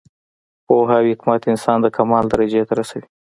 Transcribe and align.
پوهه 0.67 0.95
او 0.99 1.05
حکمت 1.11 1.41
انسان 1.51 1.77
د 1.81 1.87
کمال 1.97 2.25
درجې 2.33 2.61
ته 2.67 2.73
رسوي. 2.79 3.05